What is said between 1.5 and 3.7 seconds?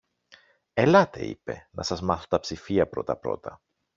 να σας μάθω τα ψηφία πρώτα-πρώτα.